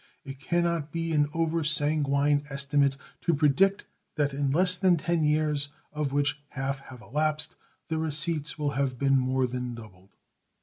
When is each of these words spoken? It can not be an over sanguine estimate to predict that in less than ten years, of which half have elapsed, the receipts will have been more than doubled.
It 0.25 0.39
can 0.39 0.63
not 0.63 0.91
be 0.91 1.11
an 1.11 1.29
over 1.31 1.63
sanguine 1.63 2.43
estimate 2.49 2.97
to 3.21 3.35
predict 3.35 3.85
that 4.15 4.33
in 4.33 4.49
less 4.49 4.73
than 4.73 4.97
ten 4.97 5.23
years, 5.23 5.69
of 5.93 6.11
which 6.11 6.41
half 6.49 6.79
have 6.85 7.01
elapsed, 7.03 7.55
the 7.87 7.99
receipts 7.99 8.57
will 8.57 8.71
have 8.71 8.97
been 8.97 9.19
more 9.19 9.45
than 9.45 9.75
doubled. 9.75 10.15